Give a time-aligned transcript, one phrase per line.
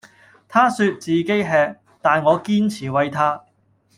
[0.47, 3.43] 她說自己吃，但我堅持餵她